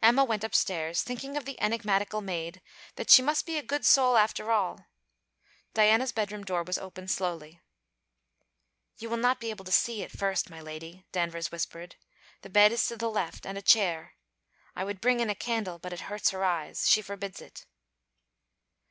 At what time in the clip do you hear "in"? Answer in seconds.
15.20-15.28